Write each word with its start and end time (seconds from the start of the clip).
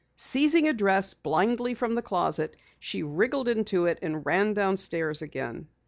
Seizing 0.17 0.67
a 0.67 0.73
dress 0.73 1.13
blindly 1.13 1.75
from 1.75 1.93
the 1.93 2.01
closet, 2.01 2.55
she 2.79 3.03
wriggled 3.03 3.47
into 3.47 3.85
it 3.85 3.99
and 4.01 4.25
ran 4.25 4.55
downstairs 4.55 5.21
again. 5.21 5.67